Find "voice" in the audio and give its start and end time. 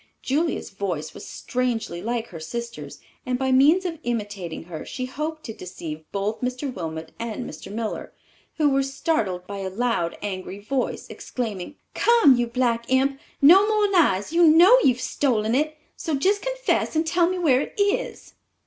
0.71-1.13, 10.57-11.07